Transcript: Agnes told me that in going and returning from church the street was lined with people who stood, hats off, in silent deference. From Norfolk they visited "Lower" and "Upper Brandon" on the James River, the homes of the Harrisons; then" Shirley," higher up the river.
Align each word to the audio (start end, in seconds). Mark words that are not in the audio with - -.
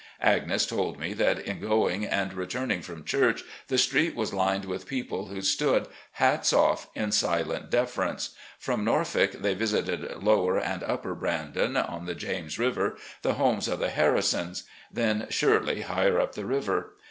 Agnes 0.23 0.65
told 0.65 0.99
me 0.99 1.13
that 1.13 1.37
in 1.37 1.59
going 1.59 2.07
and 2.07 2.33
returning 2.33 2.81
from 2.81 3.03
church 3.05 3.43
the 3.67 3.77
street 3.77 4.15
was 4.15 4.33
lined 4.33 4.65
with 4.65 4.87
people 4.87 5.27
who 5.27 5.43
stood, 5.43 5.87
hats 6.13 6.51
off, 6.51 6.89
in 6.95 7.11
silent 7.11 7.69
deference. 7.69 8.31
From 8.57 8.83
Norfolk 8.83 9.33
they 9.33 9.53
visited 9.53 10.23
"Lower" 10.23 10.57
and 10.59 10.81
"Upper 10.81 11.13
Brandon" 11.13 11.77
on 11.77 12.07
the 12.07 12.15
James 12.15 12.57
River, 12.57 12.97
the 13.21 13.35
homes 13.35 13.67
of 13.67 13.77
the 13.77 13.91
Harrisons; 13.91 14.63
then" 14.91 15.27
Shirley," 15.29 15.81
higher 15.81 16.19
up 16.19 16.33
the 16.33 16.47
river. 16.47 16.93